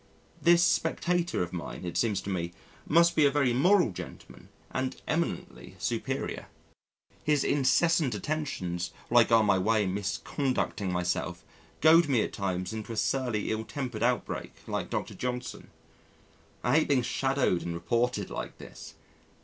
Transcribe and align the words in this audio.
This 0.41 0.63
spectator 0.63 1.43
of 1.43 1.53
mine, 1.53 1.85
it 1.85 1.95
seems 1.95 2.21
to 2.21 2.29
me, 2.31 2.53
must 2.87 3.15
be 3.15 3.23
a 3.23 3.29
very 3.29 3.53
moral 3.53 3.91
gentleman 3.91 4.49
and 4.71 4.99
eminently 5.07 5.75
superior. 5.77 6.47
His 7.23 7.43
incessant 7.43 8.15
attentions, 8.15 8.89
while 9.09 9.21
I 9.21 9.27
go 9.29 9.37
on 9.37 9.45
my 9.45 9.59
way 9.59 9.85
misconducting 9.85 10.91
myself, 10.91 11.43
goad 11.81 12.07
me 12.09 12.23
at 12.23 12.33
times 12.33 12.73
into 12.73 12.91
a 12.91 12.97
surly, 12.97 13.51
ill 13.51 13.63
tempered 13.63 14.01
outbreak, 14.01 14.55
like 14.65 14.89
Dr. 14.89 15.13
Johnson. 15.13 15.69
I 16.63 16.77
hate 16.79 16.87
being 16.87 17.03
shadowed 17.03 17.61
and 17.61 17.75
reported 17.75 18.31
like 18.31 18.57
this. 18.57 18.95